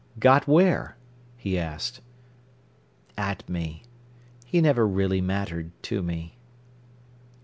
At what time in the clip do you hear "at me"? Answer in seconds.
3.19-3.83